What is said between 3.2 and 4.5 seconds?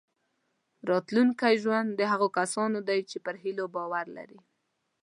پر هیلو باور لري.